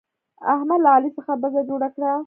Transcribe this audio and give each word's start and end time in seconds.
احمد 0.53 0.79
له 0.83 0.89
علي 0.95 1.09
څخه 1.17 1.31
بزه 1.41 1.61
جوړه 1.69 1.89
کړه. 1.95 2.11